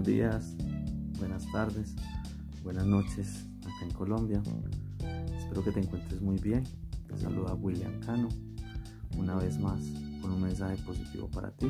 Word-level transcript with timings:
Buenos 0.00 0.16
días, 0.16 0.56
buenas 1.18 1.52
tardes, 1.52 1.94
buenas 2.64 2.86
noches 2.86 3.44
acá 3.60 3.84
en 3.84 3.90
Colombia. 3.90 4.42
Espero 5.36 5.62
que 5.62 5.72
te 5.72 5.80
encuentres 5.80 6.22
muy 6.22 6.38
bien. 6.38 6.64
Te 7.06 7.18
saluda 7.18 7.52
William 7.52 8.00
Cano 8.00 8.30
una 9.18 9.34
vez 9.34 9.58
más 9.58 9.78
con 10.22 10.32
un 10.32 10.40
mensaje 10.40 10.78
positivo 10.84 11.28
para 11.28 11.50
ti. 11.50 11.66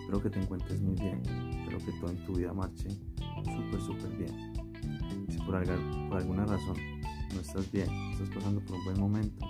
Espero 0.00 0.22
que 0.22 0.30
te 0.30 0.40
encuentres 0.40 0.80
muy 0.80 0.94
bien. 0.94 1.20
Espero 1.50 1.76
que 1.84 1.92
todo 2.00 2.10
en 2.12 2.24
tu 2.24 2.32
vida 2.32 2.54
marche 2.54 2.88
súper, 3.44 3.80
súper 3.82 4.16
bien. 4.16 4.54
Si 5.28 5.36
por, 5.36 5.62
por 6.08 6.16
alguna 6.16 6.46
razón 6.46 6.78
no 7.34 7.40
estás 7.40 7.70
bien, 7.70 7.90
estás 8.12 8.30
pasando 8.30 8.62
por 8.62 8.78
un 8.78 8.84
buen 8.84 8.98
momento, 8.98 9.46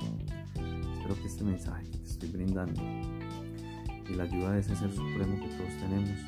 espero 0.96 1.14
que 1.14 1.28
este 1.28 1.44
mensaje 1.44 1.88
que 1.92 1.98
te 1.98 2.08
estoy 2.08 2.28
brindando 2.30 2.82
y 2.82 4.14
la 4.16 4.24
ayuda 4.24 4.50
de 4.50 4.60
ese 4.62 4.74
ser 4.74 4.90
supremo 4.90 5.36
que 5.36 5.54
todos 5.54 5.70
tenemos 5.78 6.18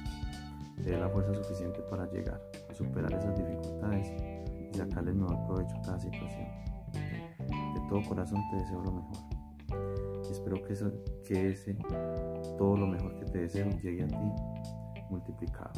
te 0.77 0.91
dé 0.91 0.98
la 0.98 1.09
fuerza 1.09 1.35
suficiente 1.35 1.80
para 1.91 2.07
llegar 2.11 2.41
superar 2.73 3.12
esas 3.12 3.37
dificultades 3.37 4.12
y 4.73 4.77
sacarle 4.77 5.11
el 5.11 5.17
mejor 5.17 5.47
provecho 5.47 5.77
a 5.77 5.83
cada 5.83 5.98
situación. 5.98 6.48
De 6.93 7.80
todo 7.89 8.03
corazón 8.09 8.41
te 8.51 8.57
deseo 8.57 8.83
lo 8.83 8.93
mejor. 8.93 9.17
Espero 10.31 10.62
que, 10.62 10.73
eso, 10.73 10.93
que 11.27 11.51
ese, 11.51 11.75
todo 12.59 12.77
lo 12.77 12.87
mejor 12.87 13.19
que 13.19 13.25
te 13.27 13.39
deseo 13.39 13.70
llegue 13.81 14.05
a 14.05 14.09
ti 14.09 14.33
multiplicado. 15.11 15.73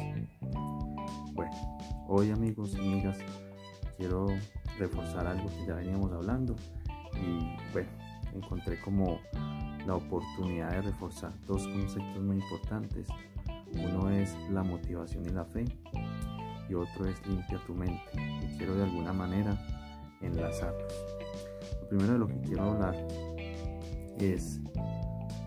Bueno, 1.33 1.51
hoy 2.07 2.31
amigos 2.31 2.73
y 2.75 2.79
amigas, 2.79 3.17
quiero 3.97 4.27
reforzar 4.77 5.27
algo 5.27 5.47
que 5.49 5.65
ya 5.67 5.75
veníamos 5.75 6.11
hablando 6.11 6.55
y 7.13 7.71
bueno, 7.71 7.89
encontré 8.33 8.79
como 8.81 9.19
la 9.85 9.95
oportunidad 9.95 10.71
de 10.71 10.81
reforzar 10.81 11.31
dos 11.45 11.67
conceptos 11.67 12.21
muy 12.21 12.37
importantes 12.37 13.07
uno 13.73 14.09
es 14.09 14.35
la 14.51 14.63
motivación 14.63 15.25
y 15.25 15.29
la 15.29 15.45
fe 15.45 15.65
y 16.69 16.73
otro 16.73 17.05
es 17.05 17.25
limpia 17.27 17.59
tu 17.65 17.73
mente. 17.73 18.01
Y 18.13 18.57
quiero 18.57 18.75
de 18.75 18.83
alguna 18.83 19.13
manera 19.13 19.57
enlazarlos. 20.21 20.93
Lo 21.81 21.87
primero 21.89 22.13
de 22.13 22.19
lo 22.19 22.27
que 22.27 22.39
quiero 22.41 22.63
hablar 22.63 22.95
es 24.19 24.59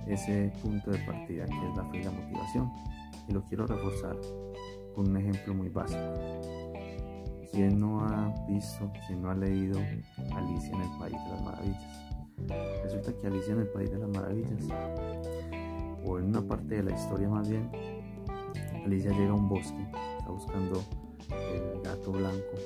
ese 0.07 0.53
punto 0.63 0.91
de 0.91 0.99
partida 0.99 1.47
que 1.47 1.69
es 1.69 1.77
la 1.77 1.85
fe 1.87 1.99
y 1.99 2.03
la 2.03 2.11
motivación. 2.11 2.71
Y 3.29 3.33
lo 3.33 3.45
quiero 3.45 3.67
reforzar 3.67 4.17
con 4.95 5.09
un 5.09 5.17
ejemplo 5.17 5.55
muy 5.55 5.69
básico. 5.69 6.01
¿Quién 7.53 7.79
no 7.79 8.01
ha 8.01 8.35
visto, 8.49 8.91
quién 9.07 9.23
no 9.23 9.31
ha 9.31 9.35
leído 9.35 9.79
Alicia 10.35 10.75
en 10.75 10.81
el 10.81 10.99
País 10.99 11.17
de 11.25 11.31
las 11.31 11.43
Maravillas? 11.43 12.83
Resulta 12.83 13.13
que 13.13 13.27
Alicia 13.27 13.53
en 13.53 13.61
el 13.61 13.69
País 13.69 13.91
de 13.91 13.99
las 13.99 14.09
Maravillas, 14.09 14.69
o 16.05 16.19
en 16.19 16.25
una 16.25 16.41
parte 16.43 16.77
de 16.77 16.83
la 16.83 16.93
historia 16.93 17.29
más 17.29 17.49
bien, 17.49 17.71
Alicia 18.85 19.11
llega 19.13 19.31
a 19.31 19.35
un 19.35 19.49
bosque, 19.49 19.87
está 20.19 20.31
buscando 20.31 20.85
el 21.31 21.83
gato 21.83 22.13
blanco. 22.13 22.57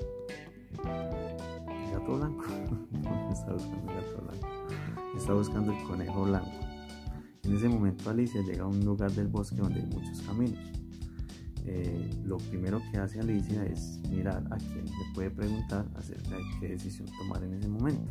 ¿El 0.82 1.92
gato 1.92 2.16
blanco? 2.16 2.44
está 3.32 3.52
buscando 3.52 3.92
el 3.92 3.96
gato 3.96 4.22
blanco. 4.22 4.48
Está 5.16 5.34
buscando 5.34 5.72
el 5.72 5.82
conejo 5.84 6.24
blanco. 6.24 6.50
En 7.42 7.56
ese 7.56 7.68
momento 7.68 8.10
Alicia 8.10 8.42
llega 8.42 8.64
a 8.64 8.66
un 8.66 8.84
lugar 8.84 9.12
del 9.12 9.28
bosque 9.28 9.56
donde 9.56 9.80
hay 9.80 9.86
muchos 9.86 10.20
caminos. 10.22 10.58
Eh, 11.64 12.10
lo 12.24 12.38
primero 12.38 12.80
que 12.90 12.98
hace 12.98 13.20
Alicia 13.20 13.64
es 13.64 14.00
mirar 14.08 14.42
a 14.50 14.56
quien 14.56 14.84
le 14.84 15.14
puede 15.14 15.30
preguntar 15.30 15.84
acerca 15.96 16.36
de 16.36 16.42
qué 16.60 16.68
decisión 16.68 17.08
tomar 17.18 17.42
en 17.42 17.54
ese 17.54 17.68
momento. 17.68 18.10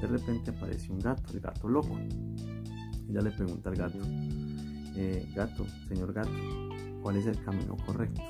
De 0.00 0.06
repente 0.06 0.50
aparece 0.50 0.92
un 0.92 0.98
gato, 0.98 1.32
el 1.32 1.40
gato 1.40 1.68
loco. 1.68 1.98
Ella 3.08 3.20
le 3.22 3.30
pregunta 3.30 3.70
al 3.70 3.76
gato, 3.76 3.98
eh, 4.96 5.26
gato, 5.34 5.66
señor 5.88 6.12
gato, 6.12 6.30
¿Cuál 7.04 7.16
es 7.18 7.26
el 7.26 7.38
camino 7.44 7.76
correcto? 7.84 8.22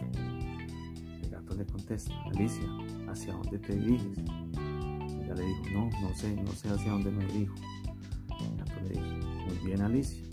El 1.23 1.31
gato 1.31 1.55
le 1.55 1.65
contesta, 1.65 2.13
Alicia, 2.25 2.69
¿hacia 3.09 3.33
dónde 3.33 3.57
te 3.61 3.77
diriges? 3.77 4.19
Ella 4.19 5.33
le 5.33 5.45
dijo, 5.45 5.63
no, 5.75 5.89
no 6.03 6.13
sé, 6.13 6.35
no 6.35 6.51
sé 6.51 6.71
hacia 6.71 6.91
dónde 6.91 7.13
me 7.13 7.25
dirijo. 7.25 7.55
El 8.41 8.57
gato 8.57 8.73
le 8.83 8.89
dijo, 8.89 9.29
muy 9.47 9.59
bien 9.65 9.81
Alicia, 9.81 10.25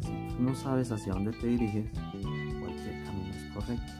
si 0.00 0.34
tú 0.34 0.42
no 0.42 0.52
sabes 0.56 0.90
hacia 0.90 1.12
dónde 1.12 1.30
te 1.30 1.46
diriges, 1.46 1.88
cualquier 2.58 3.04
camino 3.04 3.30
es 3.32 3.44
correcto. 3.54 3.92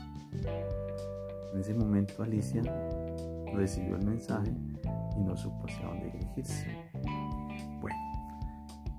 En 1.55 1.61
ese 1.61 1.75
momento 1.75 2.21
Alicia 2.21 2.63
recibió 3.55 3.95
el 3.95 4.05
mensaje 4.05 4.53
y 5.17 5.21
no 5.21 5.37
supo 5.37 5.67
hacia 5.69 5.87
dónde 5.87 6.11
dirigirse. 6.11 6.67
Bueno, 7.81 7.97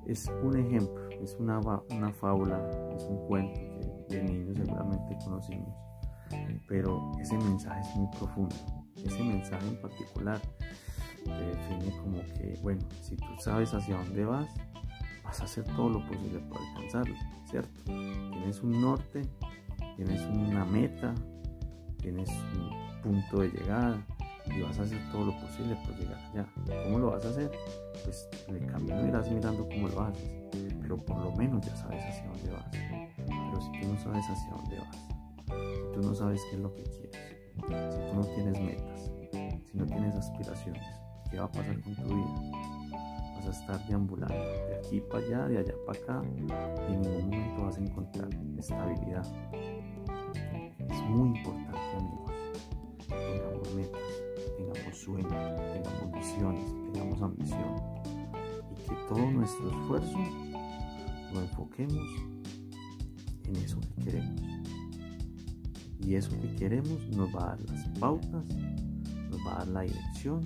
es 0.05 0.31
un 0.41 0.57
ejemplo, 0.57 1.09
es 1.21 1.35
una, 1.37 1.59
una 1.89 2.13
fábula, 2.13 2.65
es 2.95 3.03
un 3.03 3.27
cuento 3.27 3.72
de 4.17 4.23
niños 4.23 4.57
seguramente 4.57 5.17
conocimos, 5.23 5.73
pero 6.67 7.11
ese 7.19 7.37
mensaje 7.37 7.81
es 7.81 7.95
muy 7.95 8.07
profundo. 8.17 8.55
Ese 8.95 9.23
mensaje 9.23 9.67
en 9.67 9.81
particular 9.81 10.39
te 11.23 11.31
define 11.31 11.97
como 11.97 12.17
que, 12.33 12.59
bueno, 12.61 12.81
si 13.01 13.15
tú 13.15 13.25
sabes 13.39 13.73
hacia 13.73 13.97
dónde 13.97 14.25
vas, 14.25 14.47
vas 15.23 15.41
a 15.41 15.43
hacer 15.45 15.63
todo 15.75 15.89
lo 15.89 16.07
posible 16.07 16.39
por 16.39 16.61
alcanzarlo, 16.61 17.15
¿cierto? 17.49 17.83
Tienes 17.85 18.61
un 18.61 18.81
norte, 18.81 19.21
tienes 19.95 20.21
una 20.21 20.65
meta, 20.65 21.13
tienes 21.97 22.29
un 22.29 23.01
punto 23.01 23.39
de 23.41 23.49
llegada 23.49 24.05
y 24.45 24.61
vas 24.61 24.79
a 24.79 24.83
hacer 24.83 24.99
todo 25.11 25.25
lo 25.25 25.39
posible 25.39 25.75
por 25.85 25.95
llegar 25.97 26.19
allá. 26.31 26.47
¿Cómo 26.83 26.99
lo 26.99 27.11
vas 27.11 27.25
a 27.25 27.29
hacer? 27.29 27.51
Pues 28.03 28.27
en 28.47 28.55
el 28.55 28.71
camino 28.71 29.07
irás 29.07 29.29
mirando 29.31 29.67
cómo 29.67 29.87
lo 29.87 30.01
haces, 30.01 30.31
pero 30.81 30.97
por 30.97 31.17
lo 31.17 31.31
menos 31.31 31.65
ya 31.65 31.75
sabes 31.75 32.03
hacia 32.03 32.27
dónde 32.27 32.51
vas 32.51 33.03
si 33.63 33.71
tú 33.79 33.87
no 33.87 33.97
sabes 33.97 34.29
hacia 34.29 34.49
dónde 34.51 34.79
vas, 34.79 34.97
si 35.47 35.93
tú 35.93 36.01
no 36.01 36.13
sabes 36.13 36.41
qué 36.49 36.55
es 36.55 36.61
lo 36.61 36.73
que 36.73 36.83
quieres, 36.83 37.17
si 37.55 37.61
tú 37.61 38.15
no 38.15 38.25
tienes 38.35 38.59
metas, 38.59 39.11
si 39.31 39.77
no 39.77 39.85
tienes 39.85 40.15
aspiraciones, 40.15 40.83
¿qué 41.29 41.39
va 41.39 41.45
a 41.45 41.51
pasar 41.51 41.79
con 41.81 41.95
tu 41.95 42.03
vida? 42.03 42.51
Vas 43.35 43.47
a 43.47 43.51
estar 43.51 43.87
deambulando 43.87 44.35
de 44.35 44.75
aquí 44.77 45.01
para 45.01 45.25
allá, 45.25 45.47
de 45.47 45.57
allá 45.59 45.73
para 45.85 45.99
acá, 45.99 46.21
y 46.89 46.93
en 46.93 47.01
ningún 47.01 47.29
momento 47.29 47.63
vas 47.63 47.77
a 47.77 47.81
encontrar 47.81 48.29
estabilidad. 48.57 49.25
Es 50.79 51.01
muy 51.09 51.37
importante, 51.37 51.97
amigos, 51.97 52.31
tengamos 53.07 53.73
metas, 53.75 54.01
tengamos 54.71 54.97
sueños, 54.97 55.31
tengamos 55.73 56.11
visiones, 56.13 56.65
tengamos 56.93 57.21
ambición, 57.21 57.75
y 58.71 58.75
que 58.89 58.95
todo 59.09 59.31
nuestro 59.31 59.69
esfuerzo 59.69 60.19
lo 61.33 61.41
enfoquemos 61.41 62.07
en 63.45 63.55
eso 63.57 63.79
que 63.79 64.03
queremos. 64.05 64.41
Y 65.99 66.15
eso 66.15 66.31
que 66.41 66.55
queremos 66.55 66.99
nos 67.15 67.33
va 67.33 67.43
a 67.43 67.55
dar 67.55 67.61
las 67.69 67.87
pautas, 67.99 68.45
nos 69.29 69.39
va 69.47 69.55
a 69.55 69.57
dar 69.59 69.67
la 69.67 69.81
dirección 69.81 70.41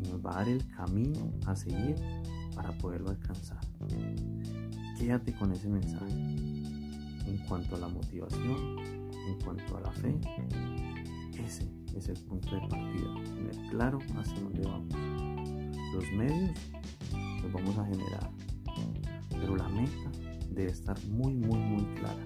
y 0.00 0.08
nos 0.08 0.24
va 0.24 0.32
a 0.32 0.34
dar 0.36 0.48
el 0.48 0.66
camino 0.76 1.32
a 1.46 1.54
seguir 1.54 1.96
para 2.54 2.76
poderlo 2.78 3.10
alcanzar. 3.10 3.60
Quédate 4.98 5.32
con 5.34 5.52
ese 5.52 5.68
mensaje. 5.68 6.12
En 7.26 7.38
cuanto 7.48 7.76
a 7.76 7.78
la 7.78 7.88
motivación, 7.88 8.78
en 9.28 9.38
cuanto 9.44 9.76
a 9.76 9.80
la 9.80 9.92
fe, 9.92 10.14
ese 11.38 11.68
es 11.96 12.08
el 12.08 12.18
punto 12.24 12.54
de 12.54 12.60
partida. 12.60 13.14
Tener 13.24 13.70
claro 13.70 13.98
hacia 14.16 14.40
dónde 14.40 14.62
vamos. 14.62 14.94
Los 15.94 16.12
medios 16.12 16.50
los 17.42 17.52
vamos 17.52 17.78
a 17.78 17.84
generar, 17.84 18.30
pero 19.30 19.56
la 19.56 19.68
meta 19.68 20.10
debe 20.50 20.70
estar 20.70 20.96
muy, 21.06 21.34
muy, 21.34 21.58
muy 21.58 21.84
clara. 21.94 22.24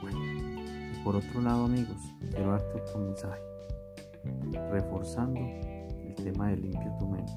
Bueno, 0.00 0.18
y 0.18 1.04
por 1.04 1.16
otro 1.16 1.40
lado, 1.40 1.64
amigos, 1.64 1.96
quiero 2.30 2.52
darte 2.52 2.80
otro 2.80 3.00
mensaje, 3.00 3.42
reforzando 4.70 5.40
el 5.40 6.14
tema 6.14 6.48
de 6.48 6.56
limpia 6.56 6.96
tu 6.98 7.08
mente, 7.08 7.32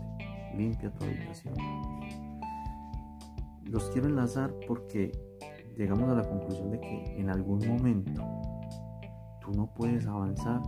limpia 0.55 0.91
tu 0.91 1.03
habitación. 1.03 1.55
Los 3.65 3.89
quiero 3.89 4.07
enlazar 4.07 4.53
porque 4.67 5.11
llegamos 5.75 6.09
a 6.09 6.15
la 6.15 6.23
conclusión 6.23 6.71
de 6.71 6.79
que 6.79 7.19
en 7.19 7.29
algún 7.29 7.67
momento 7.67 8.23
tú 9.45 9.53
no 9.53 9.67
puedes 9.67 10.07
avanzar, 10.07 10.61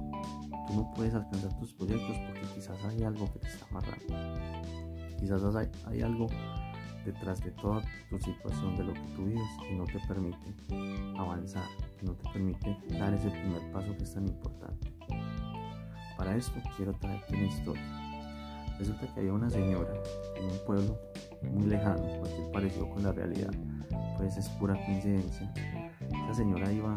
tú 0.68 0.74
no 0.76 0.94
puedes 0.94 1.14
alcanzar 1.16 1.58
tus 1.58 1.74
proyectos 1.74 2.16
porque 2.28 2.42
quizás 2.54 2.84
hay 2.86 3.04
algo 3.04 3.32
que 3.34 3.40
te 3.40 3.48
está 3.48 3.66
amarrando. 3.72 4.06
Quizás 5.20 5.42
hay, 5.88 6.02
algo 6.02 6.28
detrás 7.04 7.42
de 7.42 7.52
toda 7.52 7.82
tu 8.10 8.20
situación, 8.20 8.78
de 8.78 8.84
lo 8.84 8.94
que 8.94 9.02
tú 9.16 9.26
vives, 9.26 9.50
y 9.72 9.76
no 9.76 9.86
te 9.86 10.00
permite 10.08 10.56
avanzar, 11.18 11.66
no 12.04 12.14
te 12.14 12.30
permite 12.30 12.78
dar 13.00 13.14
ese 13.14 13.30
primer 13.32 13.72
paso 13.72 13.98
que 13.98 14.04
es 14.04 14.14
tan 14.14 14.28
importante. 14.28 14.94
Para 16.16 16.36
esto 16.36 16.62
quiero 16.76 16.94
traerte 16.94 17.36
una 17.36 17.46
historia. 17.46 18.04
Resulta 18.78 19.12
que 19.12 19.20
había 19.22 19.34
una 19.34 19.50
señora 19.50 19.94
en 20.36 20.52
un 20.52 20.66
pueblo 20.68 21.00
muy 21.42 21.66
lejano, 21.66 22.04
cualquier 22.20 22.52
parecido 22.52 22.90
con 22.92 23.02
la 23.02 23.12
realidad, 23.12 23.54
pues 24.18 24.38
es 24.38 24.48
pura 24.50 24.76
coincidencia. 24.86 25.52
Esa 26.26 26.34
señora 26.36 26.72
iba 26.72 26.96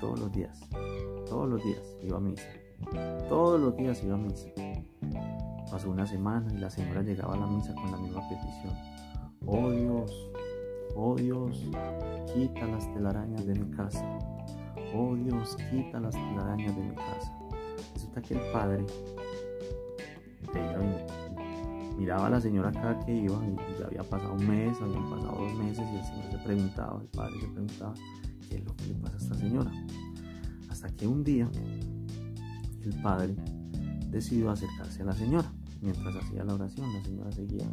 todos 0.00 0.18
los 0.18 0.32
días, 0.32 0.60
todos 1.28 1.48
los 1.48 1.62
días 1.62 1.96
iba 2.02 2.16
a 2.16 2.20
misa, 2.20 2.48
todos 3.28 3.60
los 3.60 3.76
días 3.76 4.02
iba 4.02 4.14
a 4.14 4.18
misa. 4.18 4.48
Pasó 5.70 5.90
una 5.90 6.06
semana 6.06 6.52
y 6.52 6.58
la 6.58 6.70
señora 6.70 7.02
llegaba 7.02 7.34
a 7.34 7.38
la 7.38 7.46
misa 7.46 7.74
con 7.74 7.90
la 7.90 7.98
misma 7.98 8.26
petición 8.28 8.74
Oh 9.46 9.70
Dios, 9.70 10.30
oh 10.96 11.14
Dios, 11.14 11.64
quita 12.34 12.66
las 12.66 12.92
telarañas 12.92 13.46
de 13.46 13.54
mi 13.54 13.70
casa. 13.76 14.04
oh 14.94 15.14
Dios, 15.14 15.56
quita 15.70 16.00
las 16.00 16.14
telarañas 16.14 16.74
de 16.76 16.82
mi 16.82 16.94
casa. 16.94 17.38
Resulta 17.94 18.20
que 18.22 18.34
el 18.34 18.52
padre 18.52 18.84
miraba 21.96 22.26
a 22.26 22.30
la 22.30 22.40
señora 22.40 22.70
cada 22.72 22.98
que 23.04 23.12
iba 23.12 23.36
y 23.46 23.80
ya 23.80 23.86
había 23.86 24.02
pasado 24.02 24.34
un 24.34 24.46
mes, 24.46 24.80
habían 24.80 25.10
pasado 25.10 25.36
dos 25.38 25.54
meses 25.54 25.84
y 25.92 25.96
el 25.96 26.04
señor 26.04 26.30
se 26.30 26.38
preguntaba, 26.38 27.00
el 27.00 27.08
padre 27.08 27.40
se 27.40 27.46
preguntaba, 27.48 27.94
¿qué 28.48 28.56
es 28.56 28.64
lo 28.64 28.74
que 28.76 28.86
le 28.86 28.94
pasa 28.94 29.14
a 29.14 29.18
esta 29.18 29.34
señora? 29.34 29.72
Hasta 30.68 30.88
que 30.90 31.06
un 31.06 31.22
día 31.24 31.48
el 32.82 33.02
padre 33.02 33.36
decidió 34.10 34.50
acercarse 34.50 35.02
a 35.02 35.06
la 35.06 35.12
señora. 35.12 35.52
Mientras 35.80 36.16
hacía 36.16 36.44
la 36.44 36.54
oración, 36.54 36.92
la 36.92 37.04
señora 37.04 37.30
seguía, 37.30 37.68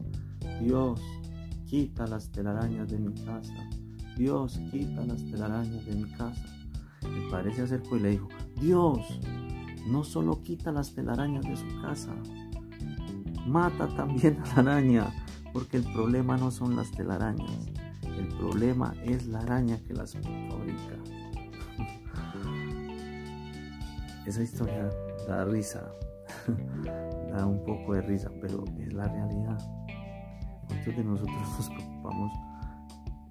Dios, 0.61 1.01
quita 1.65 2.05
las 2.05 2.31
telarañas 2.31 2.89
de 2.89 2.99
mi 2.99 3.13
casa. 3.13 3.53
Dios, 4.15 4.59
quita 4.71 5.05
las 5.05 5.23
telarañas 5.25 5.85
de 5.85 5.95
mi 5.95 6.09
casa. 6.11 6.45
El 7.01 7.29
padre 7.29 7.53
se 7.53 7.63
acercó 7.63 7.97
y 7.97 8.01
le 8.01 8.09
dijo, 8.11 8.27
Dios, 8.61 8.99
no 9.87 10.03
solo 10.03 10.41
quita 10.41 10.71
las 10.71 10.93
telarañas 10.93 11.43
de 11.45 11.55
su 11.55 11.81
casa, 11.81 12.15
mata 13.45 13.87
también 13.95 14.39
a 14.39 14.63
la 14.63 14.71
araña, 14.73 15.13
porque 15.53 15.77
el 15.77 15.83
problema 15.83 16.37
no 16.37 16.51
son 16.51 16.75
las 16.75 16.91
telarañas, 16.91 17.69
el 18.17 18.27
problema 18.37 18.93
es 19.03 19.27
la 19.27 19.39
araña 19.39 19.79
que 19.85 19.93
las 19.93 20.13
fabrica. 20.13 20.95
Esa 24.25 24.41
historia 24.41 24.89
da 25.27 25.45
risa, 25.45 25.91
da 27.31 27.45
un 27.45 27.63
poco 27.63 27.93
de 27.93 28.01
risa, 28.01 28.31
pero 28.41 28.63
es 28.79 28.93
la 28.93 29.07
realidad. 29.07 29.59
Muchos 30.69 30.95
de 30.95 31.03
nosotros 31.03 31.35
nos 31.57 31.69
preocupamos 31.69 32.31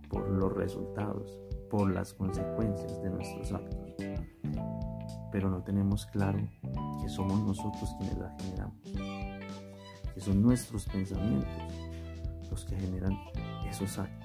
por 0.09 0.29
los 0.29 0.53
resultados, 0.53 1.39
por 1.71 1.91
las 1.91 2.15
consecuencias 2.15 3.03
de 3.03 3.11
nuestros 3.11 3.53
actos, 3.53 3.95
pero 5.33 5.51
no 5.51 5.63
tenemos 5.65 6.07
claro 6.07 6.39
que 7.03 7.09
somos 7.09 7.41
nosotros 7.41 7.95
quienes 7.99 8.19
las 8.19 8.43
generamos 8.43 9.25
que 10.15 10.21
son 10.21 10.41
nuestros 10.41 10.87
pensamientos 10.87 11.51
los 12.51 12.65
que 12.65 12.77
generan 12.77 13.19
esos 13.69 13.99
actos, 13.99 14.24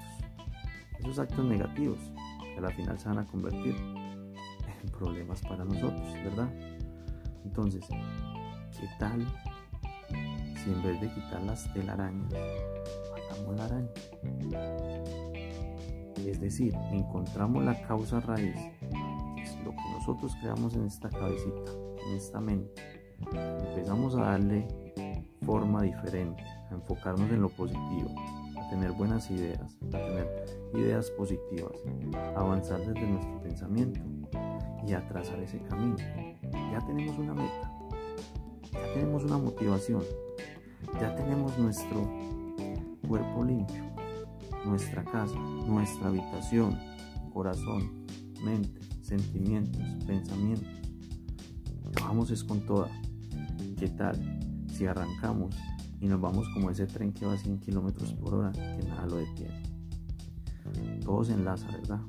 esos 1.00 1.20
actos 1.20 1.46
negativos 1.46 2.00
que 2.42 2.66
al 2.66 2.74
final 2.74 3.00
se 3.00 3.10
van 3.10 3.20
a 3.20 3.26
convertir 3.26 3.76
en 4.84 4.90
problemas 4.92 5.42
para 5.42 5.66
nosotros, 5.66 6.14
¿verdad? 6.24 6.50
Entonces, 7.46 7.86
¿qué 8.80 8.88
tal 9.00 9.26
si 10.10 10.72
en 10.72 10.84
vez 10.84 11.02
de 11.02 11.10
quitar 11.14 11.42
las 11.44 11.72
telarañas, 11.74 12.34
matamos 13.12 13.56
la 13.56 13.66
araña? 13.66 13.90
Es 16.26 16.40
decir, 16.40 16.74
encontramos 16.92 17.64
la 17.64 17.82
causa 17.88 18.20
raíz, 18.20 18.56
que 19.36 19.42
es 19.42 19.56
lo 19.64 19.72
que 19.72 19.92
nosotros 19.94 20.36
creamos 20.42 20.76
en 20.76 20.86
esta 20.86 21.10
cabecita, 21.10 21.72
en 22.08 22.16
esta 22.16 22.42
mente. 22.42 22.82
Empezamos 23.70 24.16
a 24.16 24.22
darle 24.22 24.68
forma 25.46 25.82
diferente, 25.82 26.44
a 26.44 26.76
enfocarnos 26.76 27.30
en 27.32 27.42
lo 27.42 27.50
positivo, 27.50 28.14
a 28.18 28.39
tener 28.70 28.92
buenas 28.92 29.30
ideas, 29.32 29.78
tener 29.90 30.46
ideas 30.74 31.10
positivas, 31.12 31.74
avanzar 32.36 32.80
desde 32.80 33.08
nuestro 33.08 33.42
pensamiento 33.42 34.00
y 34.86 34.94
a 34.94 35.08
trazar 35.08 35.40
ese 35.40 35.60
camino. 35.64 35.98
Ya 36.72 36.80
tenemos 36.86 37.18
una 37.18 37.34
meta, 37.34 37.72
ya 38.72 38.94
tenemos 38.94 39.24
una 39.24 39.38
motivación, 39.38 40.04
ya 41.00 41.16
tenemos 41.16 41.58
nuestro 41.58 42.08
cuerpo 43.08 43.44
limpio, 43.44 43.84
nuestra 44.66 45.04
casa, 45.04 45.38
nuestra 45.38 46.08
habitación, 46.08 46.78
corazón, 47.34 48.06
mente, 48.44 48.80
sentimientos, 49.02 49.82
pensamientos. 50.06 50.70
Vamos 52.02 52.32
es 52.32 52.44
con 52.44 52.62
toda. 52.62 52.90
¿Qué 53.78 53.88
tal? 53.88 54.40
si 54.80 54.88
arrancamos 54.88 55.54
y 56.02 56.08
nos 56.08 56.22
vamos 56.22 56.48
como 56.54 56.70
ese 56.70 56.88
tren 56.88 57.12
que 57.12 57.26
va 57.26 57.34
a 57.34 57.38
100 57.38 57.60
kilómetros 57.60 58.14
por 58.14 58.34
hora, 58.36 58.52
que 58.52 58.88
nada 58.88 59.06
lo 59.06 59.18
detiene. 59.18 59.62
Todo 61.04 61.24
se 61.24 61.34
enlaza, 61.34 61.68
¿verdad? 61.72 62.00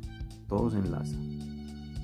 Todo 0.48 0.70
se 0.70 0.78
enlaza. 0.78 1.16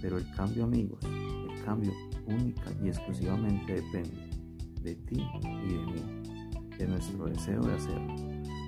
Pero 0.00 0.18
el 0.18 0.30
cambio, 0.32 0.64
amigos, 0.64 0.98
el 1.04 1.64
cambio 1.64 1.92
única 2.26 2.72
y 2.82 2.88
exclusivamente 2.88 3.74
depende 3.74 4.30
de 4.82 4.94
ti 4.94 5.24
y 5.42 5.74
de 5.74 5.86
mí, 5.86 6.76
de 6.78 6.86
nuestro 6.88 7.26
deseo 7.26 7.60
de 7.62 7.74
hacerlo. 7.74 8.14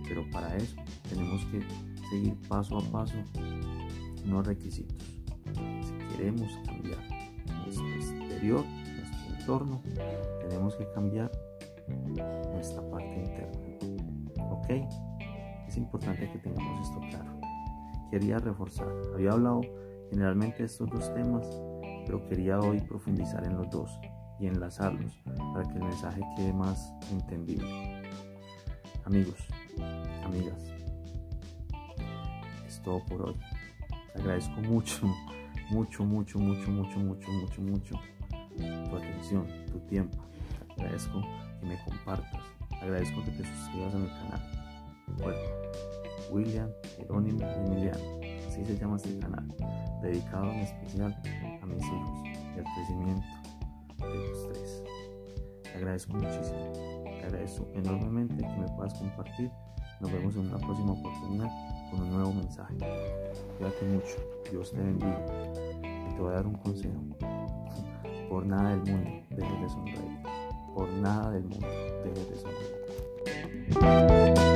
Pero 0.07 0.29
para 0.31 0.57
eso 0.57 0.77
tenemos 1.09 1.45
que 1.47 1.63
seguir 2.11 2.35
paso 2.49 2.79
a 2.79 2.83
paso 2.91 3.15
unos 4.25 4.47
requisitos. 4.47 4.99
Si 5.83 6.17
queremos 6.17 6.51
cambiar 6.65 6.99
nuestro 7.65 7.89
exterior, 7.89 8.65
nuestro 8.65 9.39
entorno, 9.39 9.83
tenemos 10.41 10.75
que 10.77 10.87
cambiar 10.93 11.31
nuestra 12.53 12.83
parte 12.91 13.15
interna. 13.17 13.59
¿Ok? 14.51 14.71
Es 15.67 15.77
importante 15.77 16.31
que 16.31 16.39
tengamos 16.39 16.89
esto 16.89 17.01
claro. 17.11 17.41
Quería 18.11 18.39
reforzar. 18.39 18.89
Había 19.15 19.33
hablado 19.33 19.61
generalmente 20.11 20.59
de 20.59 20.65
estos 20.65 20.89
dos 20.91 21.13
temas, 21.15 21.47
pero 22.07 22.27
quería 22.27 22.59
hoy 22.59 22.81
profundizar 22.81 23.45
en 23.45 23.57
los 23.57 23.71
dos 23.71 23.91
y 24.41 24.47
enlazarlos 24.47 25.21
para 25.53 25.69
que 25.69 25.75
el 25.75 25.85
mensaje 25.85 26.21
quede 26.37 26.53
más 26.53 26.93
entendible. 27.11 28.03
Amigos, 29.05 29.47
amigas, 30.25 30.63
es 32.67 32.81
todo 32.83 33.05
por 33.07 33.23
hoy. 33.23 33.37
Te 34.15 34.21
agradezco 34.21 34.61
mucho, 34.63 35.07
mucho, 35.71 36.05
mucho, 36.05 36.39
mucho, 36.39 36.71
mucho, 36.71 37.01
mucho, 37.01 37.31
mucho, 37.33 37.63
mucho 37.63 38.01
tu 38.57 38.97
atención, 38.97 39.47
tu 39.73 39.79
tiempo. 39.81 40.19
Te 40.77 40.83
agradezco 40.83 41.23
que 41.61 41.67
me 41.67 41.79
compartas. 41.85 42.41
Agradezco 42.81 43.25
que 43.25 43.31
te 43.33 43.45
suscribas 43.45 43.95
a 43.95 43.99
mi 43.99 44.09
canal. 44.09 44.59
William 46.31 46.71
Jerónimo 46.97 47.41
Emiliano, 47.41 48.21
así 48.47 48.65
se 48.65 48.77
llama 48.77 48.97
este 48.97 49.19
canal, 49.19 49.49
dedicado 50.03 50.53
en 50.53 50.61
especial 50.61 51.17
a 51.63 51.67
mis 51.67 51.83
hijos 51.83 52.23
y 52.25 52.59
al 52.59 52.65
crecimiento 52.75 53.27
de 53.99 54.29
los 54.29 54.49
tres. 54.49 54.85
Te 55.63 55.71
agradezco 55.71 56.13
muchísimo, 56.15 56.73
te 57.05 57.25
agradezco 57.25 57.67
enormemente 57.75 58.37
que 58.37 58.57
me 58.57 58.69
puedas 58.77 58.95
compartir. 58.95 59.51
Nos 60.01 60.13
vemos 60.13 60.37
en 60.37 60.49
una 60.49 60.59
próxima 60.59 60.93
oportunidad 60.93 61.51
con 61.91 62.03
un 62.03 62.13
nuevo 62.13 62.33
mensaje. 62.33 62.77
Cuídate 63.57 63.85
mucho, 63.87 64.17
Dios 64.51 64.71
te 64.71 64.79
bendiga. 64.79 65.25
Y 65.83 66.15
te 66.15 66.21
voy 66.21 66.31
a 66.31 66.37
dar 66.37 66.47
un 66.47 66.55
consejo. 66.55 67.01
Por 68.29 68.47
nada 68.47 68.77
del 68.77 68.93
mundo 68.93 69.11
dejes 69.31 69.61
de 69.63 69.69
sonreír 69.71 70.38
por 70.79 70.89
nada 70.91 71.33
del 71.33 71.43
mundo 71.43 71.67
dejes 72.05 72.31
de 72.31 72.37
sonreír. 73.75 74.48